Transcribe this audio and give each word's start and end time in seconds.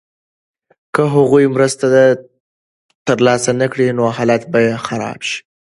که 0.93 1.01
هغوی 1.15 1.45
مرسته 1.55 1.85
ترلاسه 3.05 3.51
نکړي 3.61 3.87
نو 3.97 4.03
حالت 4.17 4.41
به 4.51 4.61
خراب 4.85 5.19
شي. 5.27 5.37